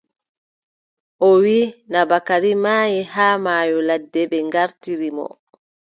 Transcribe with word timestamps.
O 1.27 1.29
wiʼi, 1.43 1.67
naa 1.91 2.09
Bakari 2.09 2.51
maayi, 2.63 2.99
haa 3.13 3.35
maayo 3.45 3.77
ladde. 3.87 4.21
ɓe 4.29 4.37
ŋgartiri 4.47 5.09
mo. 5.17 5.25